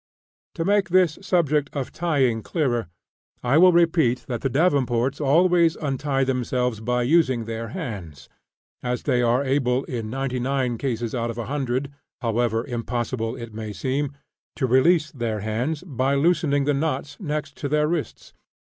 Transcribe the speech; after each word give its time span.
To 0.55 0.65
make 0.65 0.89
this 0.89 1.19
subject 1.21 1.69
of 1.73 1.91
tying 1.91 2.41
clearer, 2.41 2.87
I 3.43 3.59
will 3.59 3.71
repeat 3.71 4.25
that 4.27 4.41
the 4.41 4.49
Davenports 4.49 5.21
always 5.21 5.75
untie 5.75 6.23
themselves 6.23 6.79
by 6.79 7.03
using 7.03 7.45
their 7.45 7.67
hands; 7.67 8.27
as 8.81 9.03
they 9.03 9.21
are 9.21 9.43
able 9.43 9.83
in 9.83 10.09
ninety 10.09 10.39
nine 10.39 10.79
cases 10.79 11.13
out 11.13 11.29
of 11.29 11.37
a 11.37 11.45
hundred, 11.45 11.91
however 12.19 12.65
impossible 12.65 13.35
it 13.35 13.53
may 13.53 13.73
seem, 13.73 14.11
to 14.55 14.65
release 14.65 15.11
their 15.11 15.41
hands 15.41 15.83
by 15.85 16.15
loosening 16.15 16.65
the 16.65 16.73
knots 16.73 17.19
next 17.19 17.61
their 17.69 17.87
wrists. 17.87 18.33